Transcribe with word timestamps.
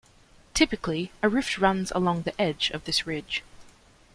Typically 0.55 1.11
a 1.21 1.29
rift 1.29 1.59
runs 1.59 1.91
along 1.91 2.23
the 2.23 2.33
edge 2.41 2.71
of 2.71 2.85
this 2.85 3.05
ridge. 3.05 3.43